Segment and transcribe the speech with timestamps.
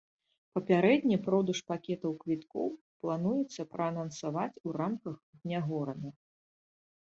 [0.57, 2.67] Папярэдне продаж пакетаў квіткоў
[3.03, 6.09] плануецца праанансаваць у рамках дня горада.